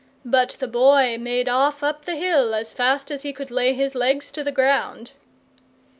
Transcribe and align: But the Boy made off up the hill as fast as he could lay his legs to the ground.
But 0.25 0.57
the 0.59 0.67
Boy 0.67 1.15
made 1.19 1.47
off 1.47 1.83
up 1.83 2.05
the 2.05 2.15
hill 2.15 2.55
as 2.55 2.73
fast 2.73 3.11
as 3.11 3.21
he 3.21 3.31
could 3.31 3.51
lay 3.51 3.75
his 3.75 3.93
legs 3.93 4.31
to 4.31 4.43
the 4.43 4.51
ground. 4.51 5.11